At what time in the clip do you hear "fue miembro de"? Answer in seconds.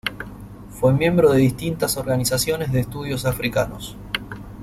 0.71-1.37